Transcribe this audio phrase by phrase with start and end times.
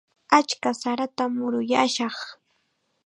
[0.37, 2.17] Achka saratam muruyaashaq.